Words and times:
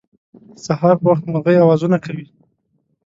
د 0.47 0.49
سهار 0.65 0.95
په 1.01 1.05
وخت 1.09 1.23
مرغۍ 1.31 1.55
اوازونه 1.59 1.97
کوی 2.05 2.25